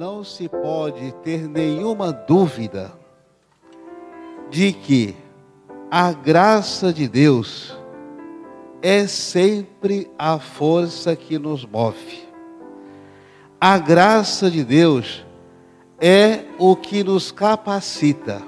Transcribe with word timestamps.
não 0.00 0.24
se 0.24 0.48
pode 0.48 1.12
ter 1.22 1.46
nenhuma 1.46 2.10
dúvida 2.10 2.90
de 4.48 4.72
que 4.72 5.14
a 5.90 6.10
graça 6.10 6.90
de 6.90 7.06
Deus 7.06 7.76
é 8.80 9.06
sempre 9.06 10.10
a 10.18 10.38
força 10.38 11.14
que 11.14 11.38
nos 11.38 11.66
move. 11.66 12.26
A 13.60 13.76
graça 13.76 14.50
de 14.50 14.64
Deus 14.64 15.22
é 16.00 16.44
o 16.58 16.74
que 16.74 17.04
nos 17.04 17.30
capacita. 17.30 18.40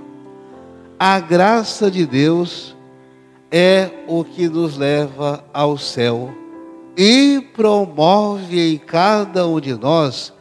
A 0.98 1.20
graça 1.20 1.90
de 1.90 2.06
Deus 2.06 2.74
é 3.50 3.90
o 4.08 4.24
que 4.24 4.48
nos 4.48 4.78
leva 4.78 5.44
ao 5.52 5.76
céu 5.76 6.34
e 6.96 7.46
promove 7.52 8.72
em 8.72 8.78
cada 8.78 9.46
um 9.46 9.60
de 9.60 9.74
nós 9.74 10.32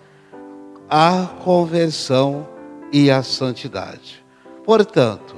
a 0.93 1.25
conversão 1.41 2.45
e 2.91 3.09
a 3.09 3.23
santidade. 3.23 4.21
Portanto, 4.65 5.37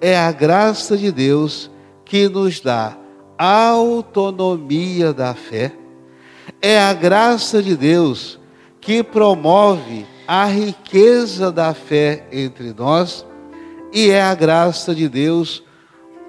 é 0.00 0.16
a 0.16 0.32
graça 0.32 0.96
de 0.96 1.12
Deus 1.12 1.70
que 2.06 2.26
nos 2.26 2.58
dá 2.58 2.96
autonomia 3.36 5.12
da 5.12 5.34
fé, 5.34 5.72
é 6.62 6.80
a 6.80 6.94
graça 6.94 7.62
de 7.62 7.76
Deus 7.76 8.40
que 8.80 9.02
promove 9.02 10.06
a 10.26 10.46
riqueza 10.46 11.52
da 11.52 11.74
fé 11.74 12.26
entre 12.32 12.72
nós, 12.72 13.26
e 13.92 14.08
é 14.08 14.22
a 14.22 14.34
graça 14.34 14.94
de 14.94 15.06
Deus 15.06 15.62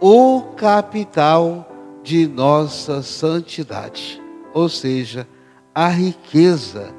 o 0.01 0.41
capital 0.57 1.71
de 2.03 2.27
nossa 2.27 3.01
santidade, 3.01 4.21
ou 4.53 4.67
seja, 4.67 5.25
a 5.73 5.87
riqueza, 5.87 6.93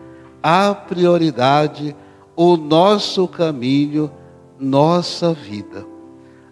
a 0.48 0.73
prioridade, 0.73 1.97
o 2.36 2.56
nosso 2.56 3.27
caminho, 3.27 4.08
nossa 4.61 5.33
vida. 5.33 5.84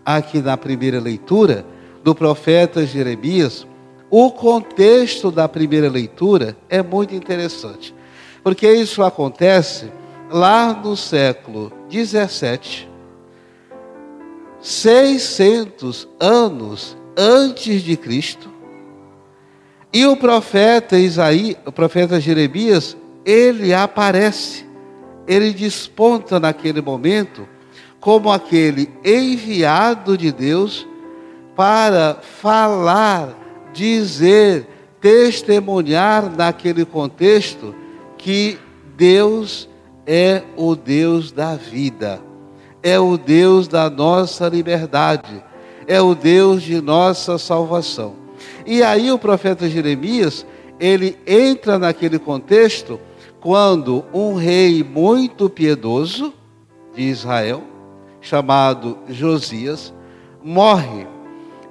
Aqui 0.05 0.43
na 0.43 0.57
primeira 0.57 0.99
leitura 0.99 1.65
do 2.03 2.13
profeta 2.13 2.85
Jeremias, 2.85 3.65
o 4.11 4.33
contexto 4.33 5.31
da 5.31 5.49
primeira 5.49 5.89
leitura 5.89 6.57
é 6.69 6.83
muito 6.83 7.15
interessante, 7.15 7.95
porque 8.43 8.69
isso 8.69 9.01
acontece 9.01 9.93
lá 10.29 10.73
no 10.73 10.97
século 10.97 11.73
17, 11.89 12.91
600 14.61 16.09
anos 16.19 16.97
antes 17.17 17.81
de 17.81 17.97
Cristo. 17.97 18.51
E 19.93 20.05
o 20.05 20.17
profeta 20.17 20.99
Isaías, 20.99 21.59
o 21.65 21.71
profeta 21.71 22.21
Jeremias, 22.21 22.97
ele 23.25 23.73
aparece, 23.73 24.67
ele 25.27 25.53
desponta 25.53 26.39
naquele 26.39 26.81
momento 26.81 27.49
como 27.99 28.31
aquele 28.31 28.91
enviado 29.03 30.19
de 30.19 30.31
Deus 30.31 30.87
para 31.57 32.17
falar, 32.21 33.71
dizer, 33.73 34.67
testemunhar 35.01 36.31
naquele 36.31 36.85
contexto 36.85 37.75
que 38.19 38.59
Deus 38.97 39.69
é 40.07 40.43
o 40.57 40.75
Deus 40.75 41.33
da 41.33 41.57
vida, 41.57 42.21
é 42.83 42.99
o 42.99 43.17
Deus 43.17 43.67
da 43.67 43.89
nossa 43.89 44.49
liberdade, 44.49 45.43
é 45.87 46.01
o 46.01 46.15
Deus 46.15 46.63
de 46.63 46.81
nossa 46.81 47.39
salvação. 47.39 48.17
E 48.67 48.83
aí 48.83 49.11
o 49.11 49.19
profeta 49.19 49.69
Jeremias, 49.69 50.45
ele 50.79 51.19
entra 51.27 51.79
naquele 51.79 52.19
contexto 52.19 53.01
quando 53.45 54.07
um 54.11 54.33
rei 54.33 54.83
muito 54.83 55.51
piedoso 55.51 56.33
de 56.95 57.03
Israel, 57.03 57.63
chamado 58.19 58.97
Josias, 59.07 59.93
morre. 60.43 61.07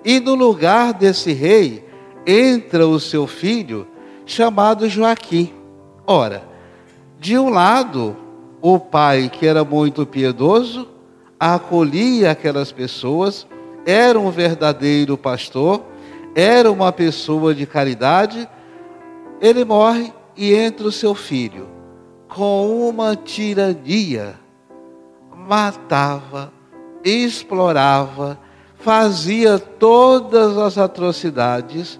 E 0.05 0.19
no 0.19 0.35
lugar 0.35 0.93
desse 0.93 1.33
rei 1.33 1.83
entra 2.27 2.87
o 2.87 2.99
seu 2.99 3.25
filho, 3.25 3.87
chamado 4.23 4.87
Joaquim. 4.87 5.51
Ora, 6.05 6.47
de 7.19 7.39
um 7.39 7.49
lado, 7.49 8.15
o 8.61 8.77
pai, 8.77 9.27
que 9.27 9.47
era 9.47 9.63
muito 9.63 10.05
piedoso, 10.05 10.87
acolhia 11.39 12.29
aquelas 12.29 12.71
pessoas, 12.71 13.47
era 13.83 14.19
um 14.19 14.29
verdadeiro 14.29 15.17
pastor, 15.17 15.81
era 16.35 16.71
uma 16.71 16.91
pessoa 16.91 17.51
de 17.51 17.65
caridade. 17.65 18.47
Ele 19.41 19.65
morre 19.65 20.13
e 20.35 20.53
entra 20.53 20.87
o 20.87 20.91
seu 20.91 21.13
filho, 21.13 21.67
com 22.27 22.89
uma 22.89 23.15
tirania, 23.15 24.35
matava, 25.35 26.51
explorava, 27.03 28.39
fazia 28.77 29.59
todas 29.59 30.57
as 30.57 30.77
atrocidades, 30.77 31.99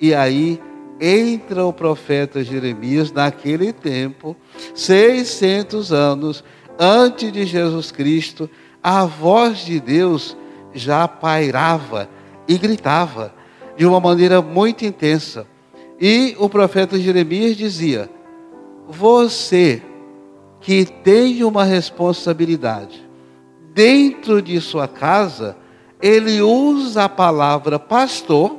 e 0.00 0.14
aí 0.14 0.60
entra 1.00 1.64
o 1.64 1.72
profeta 1.72 2.42
Jeremias 2.42 3.12
naquele 3.12 3.72
tempo, 3.72 4.36
600 4.74 5.92
anos 5.92 6.44
antes 6.78 7.32
de 7.32 7.44
Jesus 7.44 7.90
Cristo, 7.90 8.48
a 8.82 9.04
voz 9.04 9.58
de 9.58 9.80
Deus 9.80 10.36
já 10.72 11.06
pairava 11.06 12.08
e 12.46 12.58
gritava 12.58 13.34
de 13.76 13.86
uma 13.86 14.00
maneira 14.00 14.42
muito 14.42 14.84
intensa. 14.84 15.46
E 16.06 16.36
o 16.38 16.50
profeta 16.50 16.98
Jeremias 16.98 17.56
dizia: 17.56 18.10
Você 18.86 19.82
que 20.60 20.84
tem 20.84 21.42
uma 21.42 21.64
responsabilidade 21.64 23.02
dentro 23.72 24.42
de 24.42 24.60
sua 24.60 24.86
casa, 24.86 25.56
ele 26.02 26.42
usa 26.42 27.04
a 27.04 27.08
palavra 27.08 27.78
pastor 27.78 28.54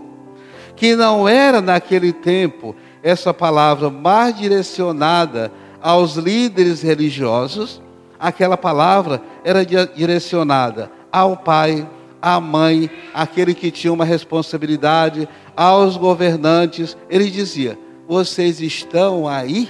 que 0.75 0.95
não 0.95 1.29
era 1.29 1.61
naquele 1.61 2.11
tempo 2.11 2.75
essa 3.03 3.31
palavra 3.31 3.91
mais 3.91 4.35
direcionada 4.35 5.51
aos 5.79 6.15
líderes 6.15 6.81
religiosos, 6.81 7.79
aquela 8.19 8.57
palavra 8.57 9.21
era 9.43 9.63
direcionada 9.63 10.91
ao 11.11 11.37
pai, 11.37 11.87
à 12.25 12.41
mãe, 12.41 12.89
aquele 13.13 13.53
que 13.53 13.69
tinha 13.69 13.93
uma 13.93 14.03
responsabilidade, 14.03 15.29
aos 15.55 15.95
governantes. 15.95 16.97
Ele 17.07 17.29
dizia: 17.29 17.77
vocês 18.07 18.59
estão 18.59 19.27
aí, 19.27 19.69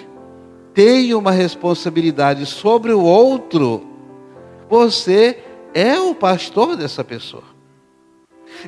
têm 0.74 1.14
uma 1.14 1.32
responsabilidade 1.32 2.46
sobre 2.46 2.94
o 2.94 3.04
outro, 3.04 3.86
você 4.70 5.38
é 5.74 6.00
o 6.00 6.16
pastor 6.16 6.78
dessa 6.78 7.04
pessoa. 7.04 7.44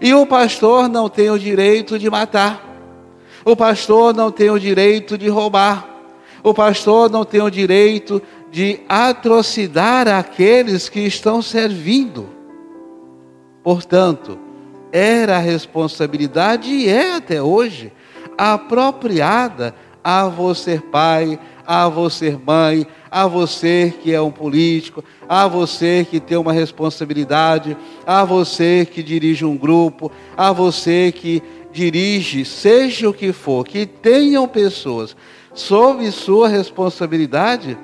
E 0.02 0.14
o 0.14 0.26
pastor 0.26 0.90
não 0.90 1.08
tem 1.08 1.30
o 1.32 1.40
direito 1.40 1.98
de 1.98 2.10
matar. 2.10 2.62
O 3.46 3.56
pastor 3.56 4.14
não 4.14 4.30
tem 4.30 4.50
o 4.50 4.60
direito 4.60 5.18
de 5.18 5.30
roubar. 5.30 5.88
O 6.44 6.54
pastor 6.54 7.10
não 7.10 7.24
tem 7.24 7.42
o 7.42 7.50
direito 7.50 8.22
de 8.52 8.82
atrocidar 8.90 10.10
aqueles 10.10 10.90
que 10.90 11.00
estão 11.00 11.42
servindo. 11.42 12.37
Portanto, 13.68 14.40
era 14.94 15.36
a 15.36 15.40
responsabilidade 15.40 16.70
e 16.72 16.88
é 16.88 17.16
até 17.16 17.44
hoje 17.44 17.92
apropriada 18.38 19.76
a 20.02 20.26
você 20.30 20.80
pai, 20.80 21.38
a 21.66 21.90
você 21.90 22.40
mãe, 22.46 22.88
a 23.12 23.28
você 23.28 23.94
que 24.02 24.14
é 24.14 24.22
um 24.22 24.32
político, 24.32 25.04
a 25.28 25.50
você 25.50 26.08
que 26.10 26.18
tem 26.22 26.38
uma 26.38 26.54
responsabilidade, 26.54 27.76
a 28.06 28.24
você 28.24 28.88
que 28.90 29.04
dirige 29.04 29.44
um 29.44 29.58
grupo, 29.58 30.10
a 30.38 30.54
você 30.54 31.12
que 31.12 31.44
dirige, 31.70 32.46
seja 32.46 33.10
o 33.10 33.14
que 33.14 33.34
for, 33.34 33.66
que 33.66 33.86
tenham 33.86 34.48
pessoas 34.48 35.14
sob 35.54 36.10
sua 36.10 36.48
responsabilidade, 36.48 37.78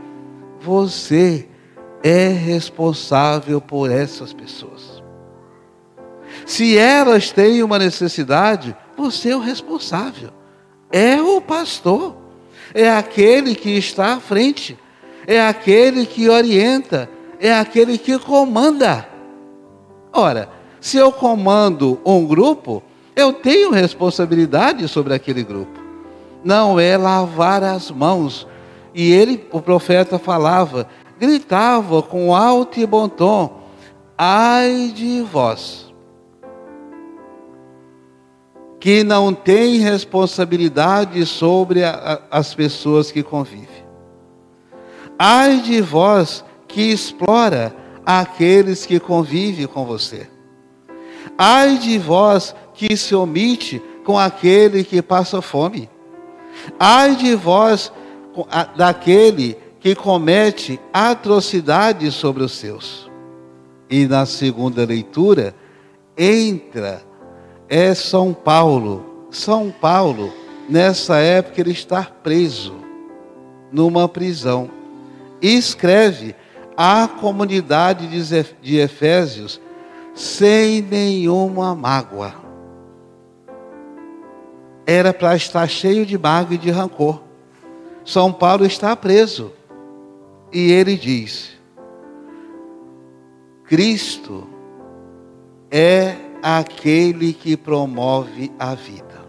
você 0.62 1.46
é 2.02 2.30
responsável 2.30 3.60
por 3.60 3.92
essas 3.92 4.32
pessoas. 4.32 4.93
Se 6.46 6.78
elas 6.78 7.32
têm 7.32 7.64
uma 7.64 7.80
necessidade, 7.80 8.76
você 8.98 9.30
é 9.30 9.36
o 9.36 9.40
responsável. 9.40 10.30
É 10.92 11.22
o 11.22 11.42
pastor 11.42 12.24
é 12.74 12.90
aquele 12.90 13.56
que 13.56 13.72
está 13.72 14.14
à 14.14 14.20
frente, 14.20 14.78
é 15.28 15.42
aquele 15.42 16.06
que 16.06 16.28
orienta, 16.28 17.10
é 17.40 17.54
aquele 17.54 17.98
que 17.98 18.18
comanda. 18.18 19.08
Ora, 20.12 20.50
se 20.82 20.98
eu 20.98 21.12
comando 21.12 22.00
um 22.04 22.26
grupo, 22.26 22.82
eu 23.16 23.32
tenho 23.32 23.72
responsabilidade 23.72 24.88
sobre 24.88 25.14
aquele 25.14 25.44
grupo. 25.44 25.80
Não 26.44 26.80
é 26.80 26.98
lavar 26.98 27.64
as 27.64 27.90
mãos. 27.92 28.48
E 28.94 29.12
ele, 29.12 29.48
o 29.52 29.62
profeta, 29.62 30.20
falava, 30.20 30.88
gritava 31.20 32.02
com 32.02 32.36
alto 32.36 32.80
e 32.80 32.86
bom 32.86 33.08
tom: 33.08 33.62
Ai 34.18 34.92
de 34.94 35.22
vós 35.22 35.93
que 38.84 39.02
não 39.02 39.34
tem 39.34 39.78
responsabilidade 39.78 41.26
sobre 41.26 41.86
a, 41.86 42.20
a, 42.30 42.38
as 42.38 42.54
pessoas 42.54 43.10
que 43.10 43.24
convivem. 43.24 43.86
Ai 45.18 45.62
de 45.62 45.80
vós 45.80 46.44
que 46.68 46.92
explora 46.92 47.74
aqueles 48.06 48.86
que 48.86 49.00
convivem 49.00 49.68
com 49.68 49.86
você. 49.86 50.28
Ai 51.38 51.78
de 51.78 51.98
vós 51.98 52.54
que 52.74 52.98
se 52.98 53.16
omite 53.16 53.82
com 54.04 54.20
aquele 54.20 54.84
que 54.84 55.02
passa 55.02 55.42
fome. 55.42 55.90
Ai 56.78 57.16
de 57.16 57.36
vós 57.36 57.90
daquele 58.76 59.56
que 59.80 59.96
comete 59.96 60.78
atrocidades 60.92 62.16
sobre 62.16 62.44
os 62.44 62.52
seus. 62.52 63.10
E 63.90 64.06
na 64.08 64.26
segunda 64.26 64.84
leitura, 64.84 65.56
entra 66.18 67.02
é 67.70 67.94
São 67.94 68.34
Paulo. 68.34 69.28
São 69.32 69.72
Paulo, 69.72 70.32
nessa 70.70 71.18
época, 71.18 71.60
ele 71.60 71.72
está 71.72 72.04
preso 72.04 72.76
numa 73.72 74.08
prisão. 74.08 74.70
E 75.42 75.56
escreve 75.56 76.36
à 76.78 77.08
comunidade 77.08 78.08
de 78.62 78.78
Efésios 78.78 79.60
sem 80.14 80.82
nenhuma 80.82 81.76
mágoa. 81.76 82.36
Era 84.86 85.14
para 85.14 85.36
estar 85.36 85.68
cheio 85.68 86.06
de 86.06 86.18
mágoa 86.18 86.56
e 86.56 86.58
de 86.58 86.70
rancor. 86.70 87.22
São 88.06 88.32
Paulo 88.32 88.66
está 88.66 88.96
preso. 88.96 89.52
E 90.52 90.72
ele 90.72 90.96
diz: 90.96 91.52
Cristo 93.66 94.48
é 95.72 96.16
aquele 96.44 97.32
que 97.32 97.56
promove 97.56 98.52
a 98.60 98.76
vida. 98.76 99.24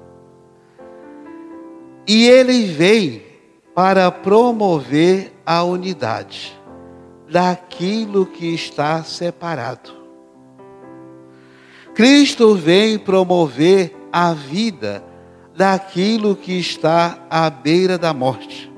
E 2.09 2.27
ele 2.27 2.67
vem 2.67 3.23
para 3.73 4.11
promover 4.11 5.33
a 5.47 5.63
unidade 5.63 6.53
daquilo 7.31 8.27
que 8.27 8.53
está 8.53 9.05
separado. 9.05 9.93
Cristo 11.95 12.57
vem 12.57 12.99
promover 12.99 13.95
a 14.13 14.35
vida 14.35 15.05
daquilo 15.57 16.35
que 16.35 16.59
está 16.59 17.25
à 17.31 17.49
beira 17.49 17.97
da 17.97 18.13
morte. 18.13 18.73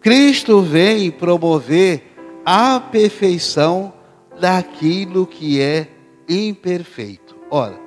Cristo 0.00 0.60
vem 0.60 1.12
promover 1.12 2.12
a 2.44 2.80
perfeição 2.80 3.92
daquilo 4.38 5.26
que 5.26 5.60
é 5.60 5.93
imperfeito. 6.28 7.36
Ora, 7.50 7.78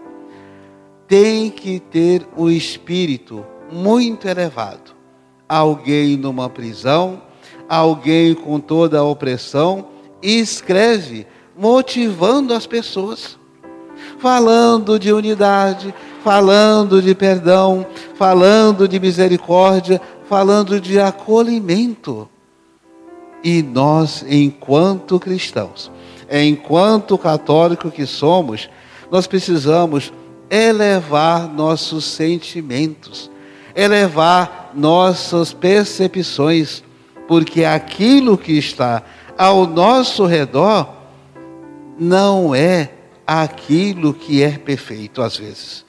tem 1.07 1.49
que 1.49 1.79
ter 1.79 2.27
o 2.35 2.49
espírito 2.49 3.45
muito 3.71 4.27
elevado. 4.27 4.95
Alguém 5.47 6.17
numa 6.17 6.49
prisão, 6.49 7.21
alguém 7.69 8.33
com 8.33 8.59
toda 8.59 8.99
a 8.99 9.03
opressão, 9.03 9.87
escreve 10.21 11.25
motivando 11.57 12.53
as 12.53 12.67
pessoas, 12.67 13.37
falando 14.19 14.99
de 14.99 15.11
unidade, 15.11 15.93
falando 16.23 17.01
de 17.01 17.15
perdão, 17.15 17.85
falando 18.15 18.87
de 18.87 18.99
misericórdia, 18.99 20.01
falando 20.27 20.79
de 20.79 20.99
acolhimento. 20.99 22.29
E 23.43 23.63
nós, 23.63 24.25
enquanto 24.27 25.19
cristãos, 25.19 25.91
enquanto 26.31 27.17
católico 27.17 27.91
que 27.91 28.05
somos, 28.05 28.69
nós 29.11 29.27
precisamos 29.27 30.11
elevar 30.49 31.47
nossos 31.47 32.05
sentimentos, 32.05 33.29
elevar 33.75 34.71
nossas 34.73 35.53
percepções, 35.53 36.83
porque 37.27 37.63
aquilo 37.63 38.37
que 38.37 38.53
está 38.53 39.03
ao 39.37 39.67
nosso 39.67 40.25
redor 40.25 40.89
não 41.99 42.53
é 42.55 42.91
aquilo 43.25 44.13
que 44.13 44.41
é 44.41 44.51
perfeito 44.51 45.21
às 45.21 45.37
vezes. 45.37 45.85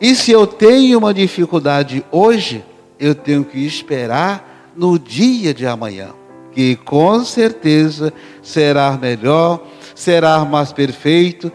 E 0.00 0.14
se 0.14 0.30
eu 0.30 0.46
tenho 0.46 0.98
uma 0.98 1.12
dificuldade 1.14 2.04
hoje, 2.12 2.64
eu 2.98 3.14
tenho 3.14 3.44
que 3.44 3.58
esperar 3.66 4.72
no 4.76 4.98
dia 4.98 5.54
de 5.54 5.66
amanhã, 5.66 6.10
que 6.56 6.74
com 6.74 7.22
certeza 7.22 8.10
será 8.42 8.92
melhor, 8.92 9.62
será 9.94 10.42
mais 10.42 10.72
perfeito. 10.72 11.52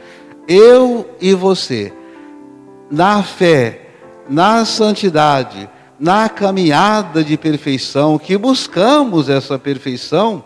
Eu 0.48 1.10
e 1.20 1.34
você, 1.34 1.92
na 2.92 3.24
fé, 3.24 3.90
na 4.30 4.64
santidade, 4.64 5.68
na 6.00 6.30
caminhada 6.30 7.24
de 7.24 7.36
perfeição, 7.36 8.20
que 8.20 8.38
buscamos 8.38 9.28
essa 9.28 9.58
perfeição, 9.58 10.44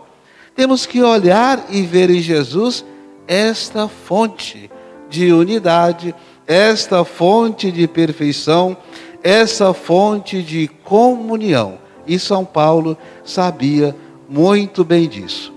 temos 0.54 0.86
que 0.86 1.02
olhar 1.02 1.66
e 1.68 1.82
ver 1.82 2.08
em 2.08 2.22
Jesus 2.22 2.82
esta 3.28 3.86
fonte 3.88 4.70
de 5.10 5.34
unidade, 5.34 6.14
esta 6.46 7.04
fonte 7.04 7.70
de 7.70 7.86
perfeição, 7.86 8.74
essa 9.22 9.74
fonte 9.74 10.42
de 10.42 10.66
comunhão. 10.82 11.76
E 12.06 12.18
São 12.18 12.42
Paulo 12.42 12.96
sabia 13.22 13.94
muito 14.28 14.84
bem 14.84 15.08
disso. 15.08 15.52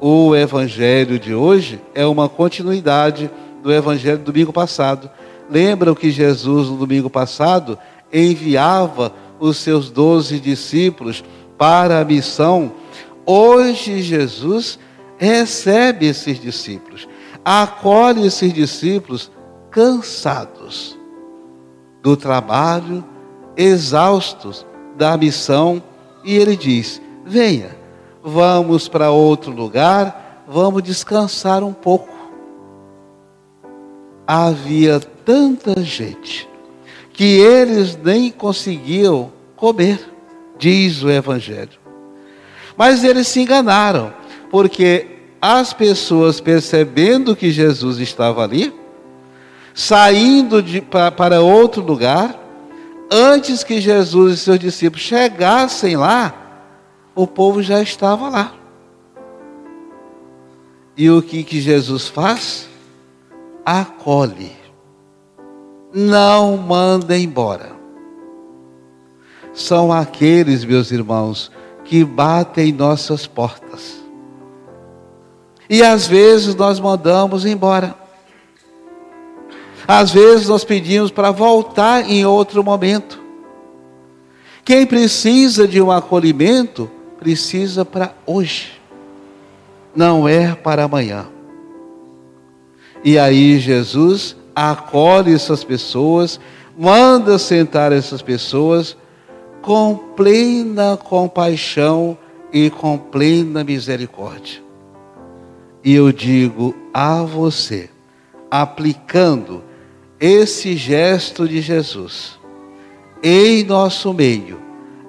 O 0.00 0.34
evangelho 0.34 1.18
de 1.18 1.34
hoje 1.34 1.80
é 1.94 2.04
uma 2.04 2.28
continuidade 2.28 3.30
do 3.62 3.72
evangelho 3.72 4.18
do 4.18 4.32
domingo 4.32 4.52
passado. 4.52 5.10
Lembram 5.50 5.94
que 5.94 6.10
Jesus, 6.10 6.68
no 6.68 6.76
domingo 6.76 7.08
passado, 7.08 7.78
enviava 8.12 9.12
os 9.40 9.58
seus 9.58 9.90
doze 9.90 10.38
discípulos 10.38 11.24
para 11.58 12.00
a 12.00 12.04
missão, 12.04 12.72
hoje 13.24 14.02
Jesus 14.02 14.78
recebe 15.16 16.06
esses 16.06 16.40
discípulos, 16.40 17.08
acolhe 17.44 18.26
esses 18.26 18.52
discípulos 18.52 19.30
cansados 19.70 20.98
do 22.02 22.16
trabalho, 22.16 23.04
exaustos 23.56 24.66
da 24.96 25.16
missão, 25.16 25.82
e 26.24 26.36
ele 26.36 26.56
diz: 26.56 27.00
Venha, 27.24 27.76
vamos 28.24 28.88
para 28.88 29.10
outro 29.10 29.52
lugar, 29.52 30.42
vamos 30.48 30.82
descansar 30.82 31.62
um 31.62 31.74
pouco. 31.74 32.08
Havia 34.26 34.98
tanta 34.98 35.82
gente 35.82 36.48
que 37.12 37.36
eles 37.38 37.98
nem 38.02 38.30
conseguiam 38.30 39.30
comer, 39.54 40.00
diz 40.58 41.02
o 41.02 41.10
Evangelho. 41.10 41.78
Mas 42.76 43.04
eles 43.04 43.28
se 43.28 43.42
enganaram, 43.42 44.14
porque 44.50 45.06
as 45.40 45.74
pessoas 45.74 46.40
percebendo 46.40 47.36
que 47.36 47.50
Jesus 47.50 47.98
estava 47.98 48.42
ali, 48.42 48.74
saindo 49.74 50.62
de, 50.62 50.80
pra, 50.80 51.10
para 51.10 51.42
outro 51.42 51.82
lugar, 51.82 52.40
antes 53.12 53.62
que 53.62 53.82
Jesus 53.82 54.34
e 54.34 54.36
seus 54.38 54.58
discípulos 54.58 55.04
chegassem 55.04 55.96
lá, 55.96 56.43
o 57.14 57.26
povo 57.26 57.62
já 57.62 57.80
estava 57.80 58.28
lá. 58.28 58.54
E 60.96 61.10
o 61.10 61.20
que, 61.22 61.42
que 61.42 61.60
Jesus 61.60 62.08
faz? 62.08 62.68
Acolhe 63.64 64.64
não 65.94 66.56
manda 66.56 67.16
embora. 67.16 67.72
São 69.52 69.92
aqueles, 69.92 70.64
meus 70.64 70.90
irmãos, 70.90 71.52
que 71.84 72.04
batem 72.04 72.70
em 72.70 72.72
nossas 72.72 73.26
portas. 73.26 74.02
E 75.70 75.82
às 75.82 76.06
vezes 76.08 76.56
nós 76.56 76.80
mandamos 76.80 77.46
embora. 77.46 77.94
Às 79.86 80.10
vezes 80.10 80.48
nós 80.48 80.64
pedimos 80.64 81.12
para 81.12 81.30
voltar 81.30 82.10
em 82.10 82.26
outro 82.26 82.64
momento. 82.64 83.22
Quem 84.64 84.84
precisa 84.86 85.68
de 85.68 85.80
um 85.80 85.92
acolhimento, 85.92 86.90
precisa 87.24 87.86
para 87.86 88.14
hoje, 88.26 88.78
não 89.96 90.28
é 90.28 90.54
para 90.54 90.84
amanhã. 90.84 91.26
E 93.02 93.18
aí 93.18 93.58
Jesus 93.58 94.36
acolhe 94.54 95.32
essas 95.32 95.64
pessoas, 95.64 96.38
manda 96.76 97.38
sentar 97.38 97.92
essas 97.92 98.20
pessoas 98.20 98.94
com 99.62 99.96
plena 100.14 100.98
compaixão 100.98 102.18
e 102.52 102.68
com 102.68 102.98
plena 102.98 103.64
misericórdia. 103.64 104.62
E 105.82 105.94
eu 105.94 106.12
digo 106.12 106.74
a 106.92 107.22
você, 107.22 107.88
aplicando 108.50 109.64
esse 110.20 110.76
gesto 110.76 111.48
de 111.48 111.62
Jesus 111.62 112.38
em 113.22 113.64
nosso 113.64 114.12
meio, 114.12 114.60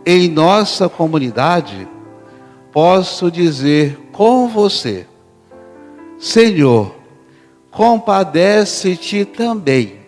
em 0.06 0.30
nossa 0.30 0.88
comunidade, 0.88 1.90
posso 2.76 3.32
dizer 3.32 3.98
com 4.12 4.50
você, 4.50 5.08
Senhor, 6.20 6.94
compadece-te 7.72 9.24
também, 9.24 10.02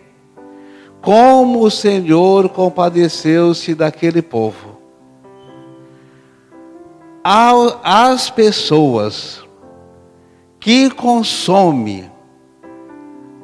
como 1.00 1.62
o 1.62 1.70
Senhor 1.70 2.50
compadeceu-se 2.50 3.74
daquele 3.74 4.20
povo. 4.20 4.76
as 7.24 8.28
pessoas 8.28 9.42
que 10.60 10.90
consomem 10.90 12.10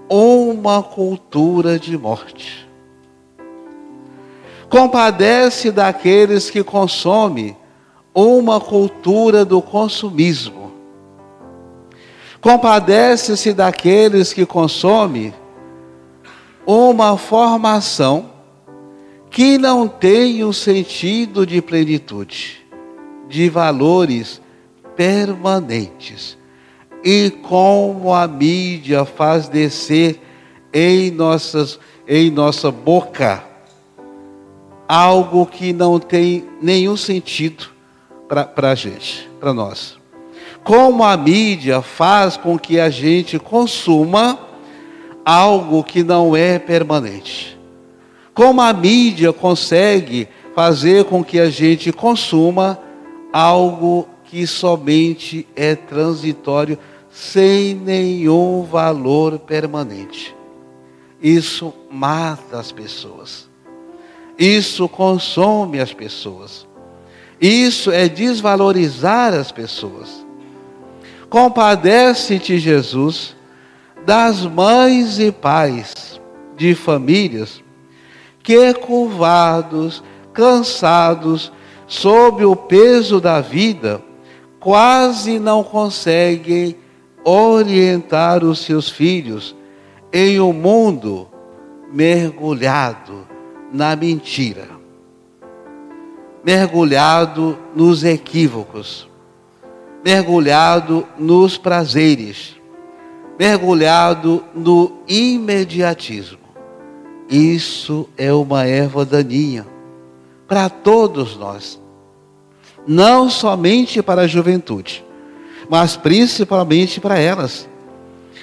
uma 0.07 0.83
cultura 0.83 1.79
de 1.79 1.97
morte. 1.97 2.69
Compadece 4.69 5.71
daqueles 5.71 6.51
que 6.51 6.63
consomem 6.63 7.57
uma 8.15 8.61
cultura 8.61 9.45
do 9.45 9.61
consumismo. 9.61 10.73
Compadece-se 12.41 13.53
daqueles 13.53 14.33
que 14.33 14.47
consomem 14.47 15.35
uma 16.65 17.17
formação 17.19 18.31
que 19.31 19.59
não 19.59 19.89
tem 19.89 20.45
um 20.45 20.53
sentido 20.53 21.45
de 21.45 21.61
plenitude, 21.61 22.65
de 23.29 23.49
valores 23.49 24.41
permanentes. 24.95 26.39
E 27.03 27.31
como 27.31 28.15
a 28.15 28.29
mídia 28.29 29.05
faz 29.05 29.49
descer 29.49 30.21
em, 30.73 31.11
nossas, 31.11 31.81
em 32.07 32.31
nossa 32.31 32.71
boca 32.71 33.43
algo 34.87 35.45
que 35.47 35.73
não 35.73 35.99
tem 35.99 36.45
nenhum 36.63 36.97
sentido 36.97 37.74
para 38.43 38.71
a 38.71 38.75
gente, 38.75 39.29
para 39.39 39.53
nós. 39.53 39.97
Como 40.65 41.05
a 41.05 41.17
mídia 41.17 41.83
faz 41.83 42.37
com 42.37 42.59
que 42.59 42.81
a 42.81 42.89
gente 42.89 43.39
consuma 43.39 44.39
algo 45.25 45.85
que 45.85 46.03
não 46.03 46.35
é 46.35 46.59
permanente. 46.59 47.59
Como 48.33 48.61
a 48.61 48.73
mídia 48.73 49.33
consegue 49.33 50.27
fazer 50.55 51.05
com 51.05 51.23
que 51.23 51.39
a 51.39 51.51
gente 51.51 51.93
consuma 51.93 52.79
algo 53.33 54.09
que 54.25 54.47
somente 54.47 55.47
é 55.55 55.75
transitório, 55.75 56.79
sem 57.11 57.75
nenhum 57.75 58.63
valor 58.63 59.39
permanente. 59.39 60.35
Isso 61.23 61.73
mata 61.91 62.59
as 62.59 62.73
pessoas. 62.73 63.49
Isso 64.39 64.89
consome 64.89 65.79
as 65.79 65.93
pessoas. 65.93 66.67
Isso 67.41 67.91
é 67.91 68.09
desvalorizar 68.09 69.35
as 69.35 69.51
pessoas. 69.51 70.25
Compadece-te, 71.29 72.59
Jesus, 72.59 73.35
das 74.07 74.43
mães 74.43 75.19
e 75.19 75.33
pais 75.33 76.21
de 76.57 76.75
famílias 76.75 77.63
que 78.45 78.75
curvados, 78.75 80.03
cansados, 80.33 81.51
sob 81.87 82.45
o 82.45 82.55
peso 82.55 83.21
da 83.21 83.41
vida, 83.41 84.03
quase 84.61 85.39
não 85.39 85.65
conseguem 85.65 86.77
orientar 87.25 88.45
os 88.45 88.61
seus 88.61 88.91
filhos 88.91 89.57
em 90.13 90.39
um 90.39 90.53
mundo 90.53 91.27
mergulhado 91.91 93.27
na 93.73 93.97
mentira, 93.97 94.69
mergulhado 96.45 97.59
nos 97.75 98.05
equívocos, 98.05 99.09
mergulhado 100.05 101.07
nos 101.19 101.57
prazeres, 101.57 102.55
mergulhado 103.39 104.45
no 104.55 104.93
imediatismo. 105.09 106.39
Isso 107.31 108.07
é 108.19 108.33
uma 108.33 108.65
erva 108.67 109.05
daninha 109.05 109.67
para 110.47 110.69
todos 110.69 111.37
nós. 111.37 111.81
Não 112.87 113.31
somente 113.31 114.03
para 114.03 114.23
a 114.23 114.27
juventude, 114.27 115.03
mas 115.71 115.97
principalmente 115.97 117.01
para 117.01 117.19
elas 117.19 117.67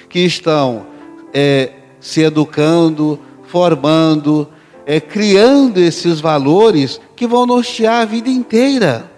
que 0.08 0.18
estão 0.18 0.84
é, 1.32 1.70
se 2.00 2.22
educando, 2.22 3.20
formando, 3.44 4.48
é, 4.84 5.00
criando 5.00 5.78
esses 5.78 6.20
valores 6.20 7.00
que 7.22 7.26
vão 7.28 7.46
nortear 7.46 8.00
a 8.00 8.04
vida 8.04 8.28
inteira. 8.28 9.08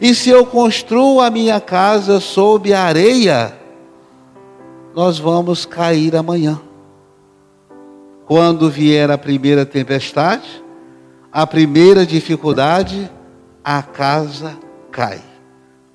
E 0.00 0.14
se 0.14 0.30
eu 0.30 0.46
construo 0.46 1.20
a 1.20 1.28
minha 1.28 1.60
casa 1.60 2.18
sob 2.18 2.72
a 2.72 2.82
areia, 2.82 3.54
nós 4.94 5.18
vamos 5.18 5.66
cair 5.66 6.16
amanhã. 6.16 6.58
Quando 8.24 8.70
vier 8.70 9.10
a 9.10 9.18
primeira 9.18 9.66
tempestade, 9.66 10.64
a 11.30 11.46
primeira 11.46 12.06
dificuldade, 12.06 13.10
a 13.62 13.82
casa 13.82 14.56
cai, 14.90 15.20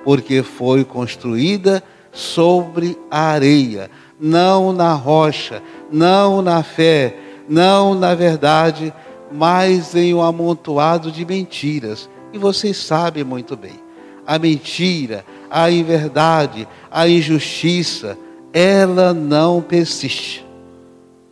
porque 0.03 0.43
foi 0.43 0.85
construída 0.85 1.81
sobre 2.11 2.95
a 3.09 3.31
areia, 3.31 3.89
não 4.19 4.71
na 4.71 4.93
rocha, 4.93 5.63
não 5.91 6.43
na 6.43 6.61
fé, 6.61 7.15
não 7.49 7.95
na 7.95 8.13
verdade, 8.13 8.93
mas 9.31 9.95
em 9.95 10.13
um 10.13 10.21
amontoado 10.21 11.12
de 11.12 11.25
mentiras. 11.25 12.09
E 12.31 12.38
vocês 12.38 12.77
sabem 12.77 13.24
muito 13.24 13.55
bem, 13.55 13.79
a 14.25 14.38
mentira, 14.38 15.25
a 15.50 15.71
inverdade, 15.71 16.67
a 16.91 17.07
injustiça, 17.07 18.17
ela 18.53 19.13
não 19.13 19.62
persiste 19.62 20.50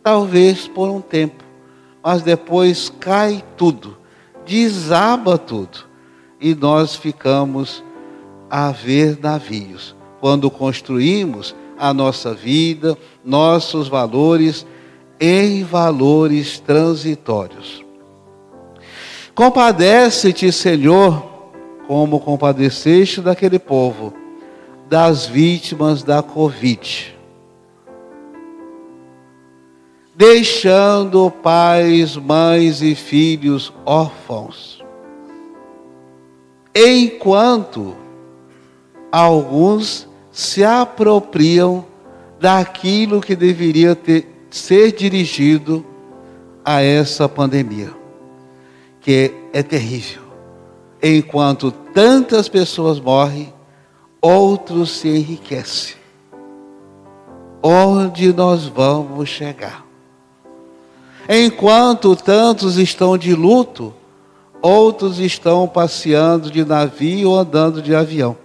talvez 0.08 0.66
por 0.66 0.88
um 0.88 1.02
tempo, 1.02 1.44
mas 2.02 2.22
depois 2.22 2.90
cai 2.98 3.44
tudo, 3.58 3.94
desaba 4.46 5.36
tudo, 5.36 5.80
e 6.40 6.54
nós 6.54 6.96
ficamos 6.96 7.84
a 8.48 8.70
ver 8.70 9.18
navios. 9.20 9.94
Quando 10.18 10.50
construímos 10.50 11.54
a 11.78 11.92
nossa 11.92 12.32
vida, 12.32 12.96
nossos 13.22 13.86
valores 13.86 14.66
em 15.20 15.62
valores 15.62 16.58
transitórios. 16.58 17.84
Compadece-te, 19.38 20.50
Senhor, 20.50 21.22
como 21.86 22.18
compadeceste 22.18 23.20
daquele 23.20 23.60
povo, 23.60 24.12
das 24.88 25.26
vítimas 25.26 26.02
da 26.02 26.20
Covid 26.24 27.16
deixando 30.18 31.30
pais, 31.30 32.16
mães 32.16 32.82
e 32.82 32.96
filhos 32.96 33.72
órfãos. 33.86 34.82
Enquanto 36.74 37.94
alguns 39.12 40.08
se 40.32 40.64
apropriam 40.64 41.86
daquilo 42.40 43.20
que 43.20 43.36
deveria 43.36 43.94
ter, 43.94 44.26
ser 44.50 44.90
dirigido 44.90 45.86
a 46.64 46.82
essa 46.82 47.28
pandemia, 47.28 47.97
que 49.08 49.32
é 49.54 49.62
terrível. 49.62 50.20
Enquanto 51.02 51.70
tantas 51.72 52.46
pessoas 52.46 53.00
morrem, 53.00 53.54
outros 54.20 54.98
se 54.98 55.08
enriquecem. 55.08 55.96
Onde 57.62 58.34
nós 58.34 58.66
vamos 58.66 59.30
chegar? 59.30 59.82
Enquanto 61.26 62.14
tantos 62.14 62.76
estão 62.76 63.16
de 63.16 63.34
luto, 63.34 63.94
outros 64.60 65.18
estão 65.18 65.66
passeando 65.66 66.50
de 66.50 66.62
navio 66.62 67.30
ou 67.30 67.38
andando 67.38 67.80
de 67.80 67.94
avião. 67.94 68.36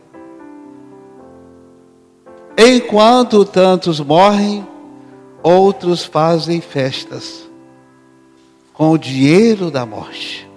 Enquanto 2.57 3.43
tantos 3.43 3.99
morrem, 3.99 4.65
outros 5.43 6.05
fazem 6.05 6.61
festas 6.61 7.49
com 8.73 8.91
o 8.91 8.97
dinheiro 8.97 9.69
da 9.69 9.85
morte. 9.85 10.52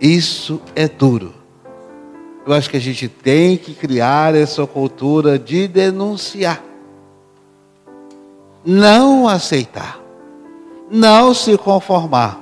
Isso 0.00 0.60
é 0.74 0.88
duro. 0.88 1.34
Eu 2.46 2.52
acho 2.52 2.70
que 2.70 2.76
a 2.76 2.80
gente 2.80 3.08
tem 3.08 3.56
que 3.56 3.74
criar 3.74 4.34
essa 4.34 4.66
cultura 4.66 5.38
de 5.38 5.68
denunciar, 5.68 6.62
não 8.64 9.28
aceitar 9.28 10.08
não 10.90 11.34
se 11.34 11.56
conformar 11.58 12.40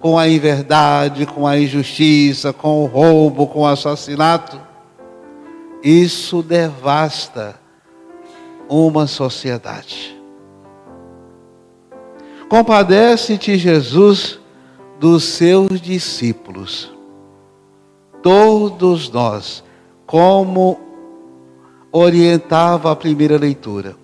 com 0.00 0.18
a 0.18 0.28
inverdade, 0.28 1.26
com 1.26 1.46
a 1.46 1.58
injustiça, 1.58 2.52
com 2.52 2.82
o 2.82 2.86
roubo, 2.86 3.46
com 3.46 3.60
o 3.60 3.66
assassinato. 3.66 4.60
Isso 5.82 6.42
devasta 6.42 7.54
uma 8.68 9.06
sociedade. 9.06 10.18
Compadece-te, 12.48 13.56
Jesus, 13.56 14.40
dos 15.02 15.24
seus 15.24 15.80
discípulos. 15.80 16.88
Todos 18.22 19.10
nós, 19.10 19.64
como 20.06 20.78
orientava 21.90 22.92
a 22.92 22.94
primeira 22.94 23.36
leitura. 23.36 23.96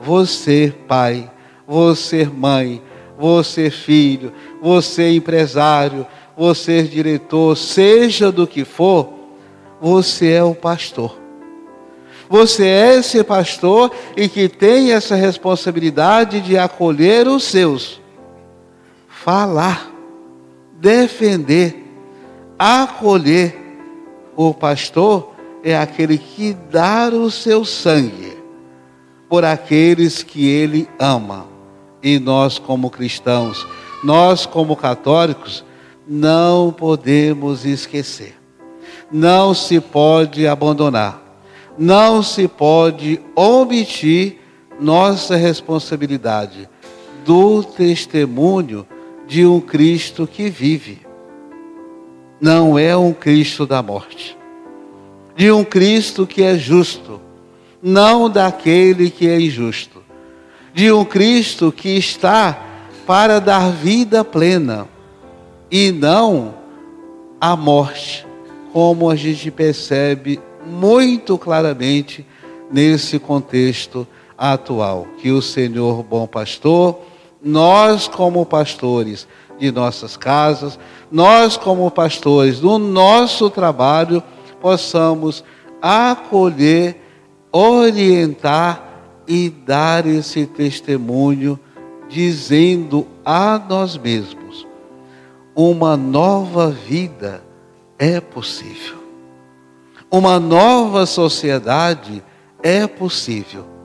Você, 0.00 0.74
pai, 0.88 1.30
você, 1.68 2.24
mãe, 2.24 2.82
você 3.16 3.70
filho, 3.70 4.32
você 4.60 5.12
empresário, 5.12 6.04
você 6.36 6.82
diretor, 6.82 7.56
seja 7.56 8.32
do 8.32 8.44
que 8.44 8.64
for, 8.64 9.08
você 9.80 10.32
é 10.32 10.42
o 10.42 10.52
pastor. 10.52 11.16
Você 12.28 12.66
é 12.66 12.96
esse 12.96 13.22
pastor 13.22 13.92
e 14.16 14.28
que 14.28 14.48
tem 14.48 14.90
essa 14.90 15.14
responsabilidade 15.14 16.40
de 16.40 16.58
acolher 16.58 17.28
os 17.28 17.44
seus, 17.44 18.00
falar, 19.06 19.89
defender, 20.80 21.84
acolher. 22.58 23.58
O 24.34 24.54
pastor 24.54 25.34
é 25.62 25.76
aquele 25.76 26.16
que 26.16 26.54
dá 26.54 27.08
o 27.08 27.30
seu 27.30 27.64
sangue 27.64 28.38
por 29.28 29.44
aqueles 29.44 30.22
que 30.22 30.48
ele 30.48 30.88
ama. 30.98 31.46
E 32.02 32.18
nós, 32.18 32.58
como 32.58 32.90
cristãos, 32.90 33.66
nós, 34.02 34.46
como 34.46 34.74
católicos, 34.74 35.62
não 36.08 36.72
podemos 36.72 37.66
esquecer. 37.66 38.34
Não 39.12 39.52
se 39.52 39.78
pode 39.78 40.46
abandonar. 40.46 41.22
Não 41.76 42.22
se 42.22 42.48
pode 42.48 43.20
omitir 43.36 44.38
nossa 44.80 45.36
responsabilidade 45.36 46.68
do 47.24 47.62
testemunho 47.62 48.86
de 49.30 49.46
um 49.46 49.60
Cristo 49.60 50.26
que 50.26 50.50
vive. 50.50 50.98
Não 52.40 52.76
é 52.76 52.96
um 52.96 53.12
Cristo 53.12 53.64
da 53.64 53.80
morte. 53.80 54.36
De 55.36 55.52
um 55.52 55.62
Cristo 55.62 56.26
que 56.26 56.42
é 56.42 56.58
justo, 56.58 57.20
não 57.80 58.28
daquele 58.28 59.08
que 59.08 59.28
é 59.28 59.40
injusto. 59.40 60.02
De 60.74 60.90
um 60.90 61.04
Cristo 61.04 61.70
que 61.70 61.90
está 61.90 62.60
para 63.06 63.38
dar 63.38 63.70
vida 63.70 64.24
plena 64.24 64.88
e 65.70 65.92
não 65.92 66.56
a 67.40 67.54
morte, 67.54 68.26
como 68.72 69.08
a 69.08 69.14
gente 69.14 69.48
percebe 69.52 70.40
muito 70.66 71.38
claramente 71.38 72.26
nesse 72.68 73.16
contexto 73.20 74.04
atual. 74.36 75.06
Que 75.22 75.30
o 75.30 75.40
Senhor, 75.40 76.02
bom 76.02 76.26
pastor, 76.26 77.09
nós, 77.42 78.06
como 78.08 78.44
pastores 78.44 79.26
de 79.58 79.70
nossas 79.70 80.16
casas, 80.16 80.78
nós, 81.10 81.56
como 81.56 81.90
pastores 81.90 82.60
do 82.60 82.78
nosso 82.78 83.50
trabalho, 83.50 84.22
possamos 84.60 85.44
acolher, 85.80 87.00
orientar 87.52 88.88
e 89.26 89.48
dar 89.48 90.06
esse 90.06 90.46
testemunho 90.46 91.58
dizendo 92.08 93.06
a 93.24 93.58
nós 93.58 93.96
mesmos: 93.96 94.66
uma 95.54 95.96
nova 95.96 96.70
vida 96.70 97.42
é 97.98 98.20
possível. 98.20 98.98
Uma 100.10 100.40
nova 100.40 101.06
sociedade 101.06 102.22
é 102.62 102.86
possível. 102.86 103.79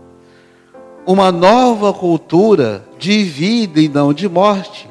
Uma 1.06 1.32
nova 1.32 1.94
cultura 1.94 2.88
de 2.98 3.24
vida 3.24 3.80
e 3.80 3.88
não 3.88 4.14
de 4.14 4.28
morte 4.28 4.90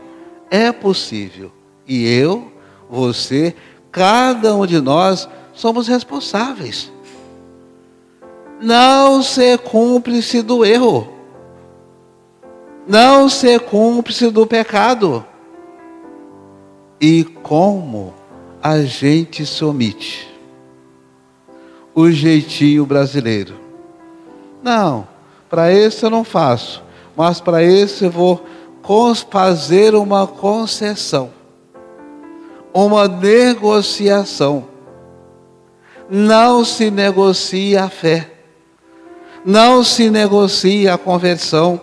é 0.50 0.70
possível. 0.70 1.50
E 1.86 2.06
eu, 2.06 2.52
você, 2.88 3.54
cada 3.90 4.54
um 4.54 4.66
de 4.66 4.80
nós 4.80 5.28
somos 5.52 5.88
responsáveis. 5.88 6.92
Não 8.60 9.22
ser 9.22 9.58
cúmplice 9.58 10.40
do 10.40 10.64
erro 10.64 11.14
não 12.86 13.28
ser 13.28 13.60
cúmplice 13.60 14.30
do 14.30 14.46
pecado. 14.46 15.24
E 17.00 17.24
como 17.24 18.14
a 18.62 18.80
gente 18.82 19.44
se 19.44 19.64
omite? 19.64 20.30
O 21.94 22.10
jeitinho 22.10 22.84
brasileiro. 22.84 23.54
Não, 24.62 25.06
para 25.54 25.72
esse 25.72 26.04
eu 26.04 26.10
não 26.10 26.24
faço, 26.24 26.82
mas 27.16 27.40
para 27.40 27.62
esse 27.62 28.06
eu 28.06 28.10
vou 28.10 28.44
fazer 29.30 29.94
uma 29.94 30.26
concessão, 30.26 31.30
uma 32.72 33.06
negociação. 33.06 34.66
Não 36.10 36.64
se 36.64 36.90
negocia 36.90 37.84
a 37.84 37.88
fé, 37.88 38.32
não 39.44 39.84
se 39.84 40.10
negocia 40.10 40.94
a 40.94 40.98
conversão 40.98 41.80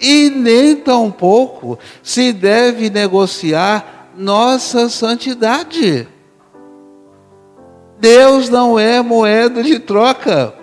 e 0.00 0.28
nem 0.28 0.74
tampouco 0.74 1.78
se 2.02 2.32
deve 2.32 2.90
negociar 2.90 4.08
nossa 4.16 4.88
santidade. 4.88 6.08
Deus 8.00 8.48
não 8.48 8.76
é 8.76 9.00
moeda 9.00 9.62
de 9.62 9.78
troca. 9.78 10.57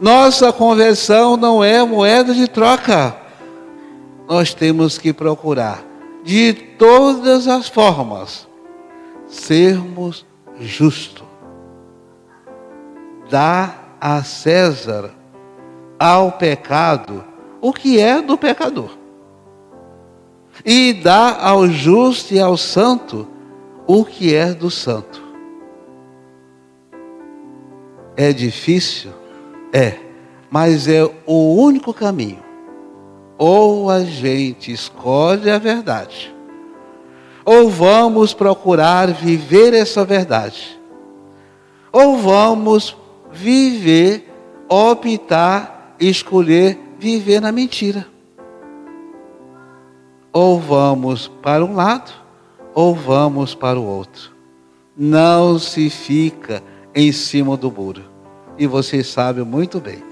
Nossa 0.00 0.50
conversão 0.50 1.36
não 1.36 1.62
é 1.62 1.84
moeda 1.84 2.32
de 2.32 2.48
troca. 2.48 3.14
Nós 4.26 4.54
temos 4.54 4.96
que 4.96 5.12
procurar, 5.12 5.84
de 6.24 6.54
todas 6.54 7.46
as 7.46 7.68
formas, 7.68 8.48
sermos 9.26 10.24
justos. 10.58 11.26
Dar 13.28 13.96
a 14.00 14.24
César, 14.24 15.10
ao 15.98 16.32
pecado, 16.32 17.22
o 17.60 17.70
que 17.70 18.00
é 18.00 18.22
do 18.22 18.38
pecador. 18.38 18.96
E 20.64 20.94
dá 20.94 21.38
ao 21.42 21.66
justo 21.66 22.32
e 22.32 22.40
ao 22.40 22.56
santo 22.56 23.28
o 23.86 24.02
que 24.02 24.34
é 24.34 24.54
do 24.54 24.70
santo. 24.70 25.22
É 28.16 28.32
difícil? 28.32 29.19
É, 29.72 29.98
mas 30.50 30.88
é 30.88 31.04
o 31.26 31.54
único 31.54 31.94
caminho. 31.94 32.42
Ou 33.38 33.88
a 33.90 34.04
gente 34.04 34.70
escolhe 34.72 35.50
a 35.50 35.58
verdade, 35.58 36.34
ou 37.44 37.70
vamos 37.70 38.34
procurar 38.34 39.08
viver 39.08 39.72
essa 39.72 40.04
verdade, 40.04 40.78
ou 41.90 42.18
vamos 42.18 42.96
viver, 43.32 44.30
optar, 44.68 45.96
escolher 45.98 46.78
viver 46.98 47.40
na 47.40 47.50
mentira. 47.50 48.06
Ou 50.32 50.60
vamos 50.60 51.26
para 51.26 51.64
um 51.64 51.74
lado, 51.74 52.12
ou 52.74 52.94
vamos 52.94 53.54
para 53.54 53.80
o 53.80 53.84
outro. 53.84 54.30
Não 54.96 55.58
se 55.58 55.88
fica 55.88 56.62
em 56.94 57.10
cima 57.10 57.56
do 57.56 57.72
muro. 57.72 58.09
E 58.60 58.66
vocês 58.66 59.06
sabem 59.06 59.42
muito 59.42 59.80
bem. 59.80 60.04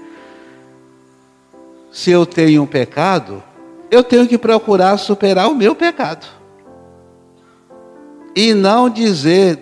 Se 1.91 2.09
eu 2.09 2.25
tenho 2.25 2.63
um 2.63 2.65
pecado, 2.65 3.43
eu 3.91 4.03
tenho 4.03 4.27
que 4.27 4.39
procurar 4.39 4.97
superar 4.97 5.47
o 5.49 5.55
meu 5.55 5.75
pecado. 5.75 6.25
E 8.35 8.55
não 8.55 8.89
dizer, 8.89 9.61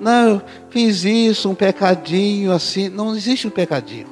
não, 0.00 0.28
eu 0.28 0.42
fiz 0.70 1.02
isso, 1.02 1.50
um 1.50 1.54
pecadinho 1.54 2.52
assim. 2.52 2.88
Não 2.88 3.12
existe 3.12 3.48
um 3.48 3.50
pecadinho. 3.50 4.06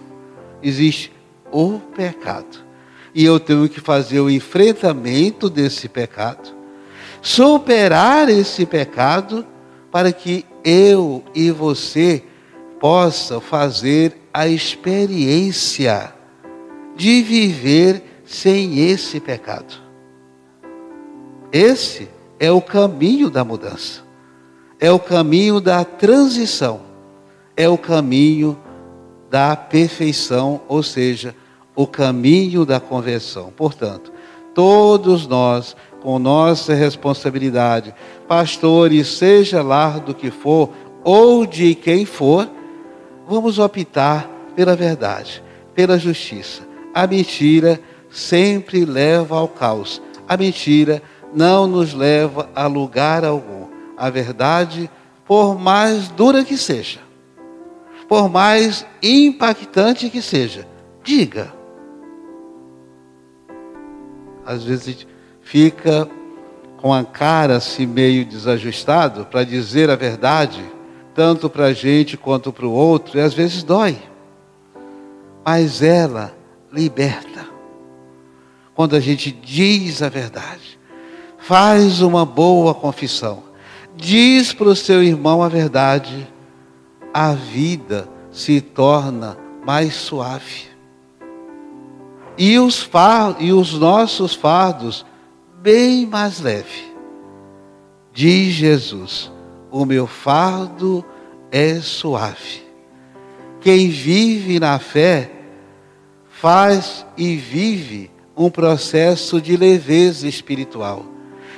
Existe 0.61 1.13
o 1.53 1.79
pecado. 1.95 2.65
E 3.15 3.25
eu 3.25 3.39
tenho 3.39 3.69
que 3.69 3.81
fazer 3.81 4.19
o 4.19 4.29
enfrentamento 4.29 5.49
desse 5.49 5.89
pecado, 5.89 6.53
superar 7.23 8.29
esse 8.29 8.67
pecado, 8.67 9.47
para 9.93 10.11
que 10.11 10.45
eu 10.65 11.23
e 11.33 11.53
você 11.53 12.25
possa 12.85 13.41
fazer 13.41 14.15
a 14.31 14.47
experiência 14.47 16.13
de 16.95 17.23
viver 17.23 18.21
sem 18.27 18.79
esse 18.91 19.19
pecado. 19.21 19.75
Esse 21.51 22.11
é 22.39 22.53
o 22.53 22.61
caminho 22.61 23.31
da 23.31 23.43
mudança, 23.43 24.03
é 24.79 24.93
o 24.93 24.99
caminho 24.99 25.63
da 25.63 25.83
transição, 25.83 26.83
é 27.57 27.67
o 27.67 27.79
caminho 27.79 28.55
da 29.31 29.57
perfeição, 29.57 30.61
ou 30.69 30.83
seja, 30.83 31.35
o 31.75 31.87
caminho 31.87 32.67
da 32.67 32.81
conversão. 32.81 33.51
Portanto, 33.57 34.13
todos 34.55 35.27
nós, 35.27 35.75
com 36.03 36.19
nossa 36.19 36.75
responsabilidade, 36.75 37.95
pastores, 38.29 39.09
seja 39.09 39.63
lá 39.63 39.89
do 39.99 40.15
que 40.15 40.31
for, 40.31 40.69
ou 41.03 41.47
de 41.47 41.75
quem 41.75 42.05
for, 42.05 42.47
vamos 43.29 43.59
optar 43.59 44.29
pela 44.55 44.77
verdade, 44.77 45.43
pela 45.75 45.99
justiça. 45.99 46.63
A 46.95 47.07
mentira 47.07 47.81
sempre 48.11 48.85
leva 48.85 49.37
ao 49.37 49.49
caos. 49.49 50.01
A 50.29 50.37
mentira 50.37 51.03
não 51.35 51.67
nos 51.67 51.93
leva 51.93 52.49
a 52.55 52.67
lugar 52.67 53.25
algum. 53.25 53.67
A 53.97 54.11
verdade, 54.11 54.91
por 55.25 55.59
mais 55.59 56.09
dura 56.09 56.45
que 56.45 56.57
seja, 56.57 57.01
por 58.09 58.29
mais 58.29 58.87
impactante 59.03 60.11
que 60.11 60.21
seja, 60.21 60.67
diga 61.03 61.53
às 64.45 64.65
vezes 64.65 65.07
fica 65.43 66.09
com 66.77 66.93
a 66.93 67.05
cara 67.05 67.57
assim 67.57 67.87
meio 67.87 68.25
desajustado 68.25 69.25
para 69.27 69.45
dizer 69.45 69.91
a 69.91 69.97
verdade, 69.97 70.63
tanto 71.15 71.49
para 71.49 71.67
a 71.67 71.73
gente 71.73 72.17
quanto 72.17 72.53
para 72.53 72.67
o 72.67 72.73
outro, 72.73 73.19
e 73.19 73.21
às 73.21 73.33
vezes 73.33 73.63
dói. 73.63 73.97
Mas 75.45 75.83
ela 75.83 76.35
liberta. 76.73 77.47
Quando 78.75 78.97
a 78.97 79.01
gente 79.01 79.31
diz 79.31 80.03
a 80.03 80.09
verdade, 80.09 80.79
faz 81.39 82.01
uma 82.01 82.27
boa 82.27 82.75
confissão, 82.75 83.45
diz 83.97 84.53
para 84.53 84.69
o 84.69 84.75
seu 84.75 85.03
irmão 85.03 85.43
a 85.43 85.49
verdade, 85.49 86.27
a 87.13 87.33
vida 87.33 88.09
se 88.33 88.61
torna 88.61 89.39
mais 89.65 89.95
suave. 89.95 90.75
E 92.37 92.59
os, 92.59 92.83
fardos, 92.83 93.45
e 93.45 93.53
os 93.53 93.79
nossos 93.79 94.35
fardos 94.35 95.07
bem 95.63 96.05
mais 96.05 96.41
leve. 96.41 96.93
Diz 98.13 98.53
Jesus: 98.53 99.31
O 99.75 99.85
meu 99.85 100.07
fardo 100.07 101.05
é 101.51 101.81
suave. 101.81 102.63
Quem 103.61 103.89
vive 103.89 104.61
na 104.61 104.79
fé 104.79 105.29
faz 106.31 107.05
e 107.17 107.35
vive 107.35 108.09
um 108.37 108.49
processo 108.49 109.41
de 109.41 109.57
leveza 109.57 110.29
espiritual. 110.29 111.05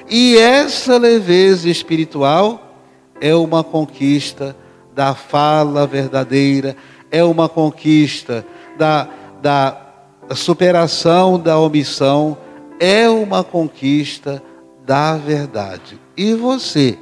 E 0.09 0.35
essa 0.39 0.97
leveza 0.97 1.69
espiritual 1.69 2.79
é 3.21 3.35
uma 3.35 3.63
conquista 3.63 4.57
da 4.95 5.15
fala 5.15 5.87
verdadeira, 5.87 6.75
é 7.11 7.23
uma 7.23 7.51
conquista 7.51 8.47
da, 8.79 9.11
da 9.43 9.79
superação 10.35 11.39
da 11.39 11.59
omissão, 11.59 12.39
é 12.81 13.11
uma 13.11 13.45
conquista 13.45 14.43
da 14.87 15.19
verdade. 15.19 16.01
E 16.17 16.33
você, 16.33 16.97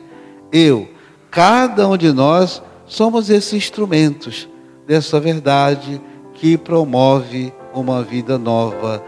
eu, 0.52 0.92
cada 1.34 1.88
um 1.88 1.96
de 1.96 2.12
nós 2.12 2.62
somos 2.86 3.28
esses 3.28 3.52
instrumentos 3.54 4.48
dessa 4.86 5.18
verdade 5.18 6.00
que 6.34 6.56
promove 6.56 7.52
uma 7.74 8.04
vida 8.04 8.38
nova. 8.38 9.02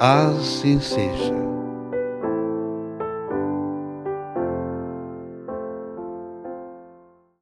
Assim 0.00 0.80
seja. 0.80 1.55